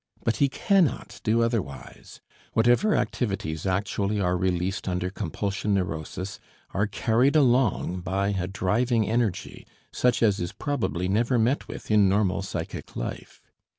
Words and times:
But 0.23 0.37
he 0.37 0.49
cannot 0.49 1.21
do 1.23 1.43
otherwise; 1.43 2.21
whatever 2.53 2.95
activities 2.95 3.67
actually 3.67 4.19
are 4.19 4.35
released 4.35 4.87
under 4.87 5.11
compulsion 5.11 5.75
neurosis 5.75 6.39
are 6.71 6.87
carried 6.87 7.35
along 7.35 7.99
by 8.01 8.29
a 8.29 8.47
driving 8.47 9.07
energy, 9.07 9.67
such 9.93 10.23
as 10.23 10.39
is 10.39 10.53
probably 10.53 11.07
never 11.07 11.37
met 11.37 11.67
with 11.67 11.91
in 11.91 12.09
normal 12.09 12.41
psychic 12.41 12.95
life. 12.95 13.43